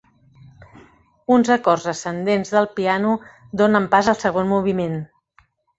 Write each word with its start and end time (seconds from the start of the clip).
Uns 1.35 1.51
acords 1.57 1.85
ascendents 1.93 2.55
del 2.57 2.71
piano 2.81 3.15
donen 3.63 3.87
pas 3.95 4.15
al 4.15 4.21
segon 4.27 4.55
moviment. 4.57 5.03